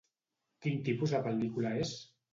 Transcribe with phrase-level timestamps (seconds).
[0.65, 1.93] Quin tipus de pel·lícula és?